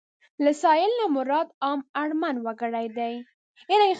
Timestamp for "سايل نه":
0.61-1.05